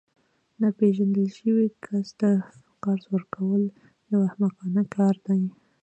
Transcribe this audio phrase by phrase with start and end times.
[0.61, 2.29] ناپیژندل شوي کس ته
[2.83, 3.63] قرض ورکول
[4.11, 5.41] یو احمقانه کار دی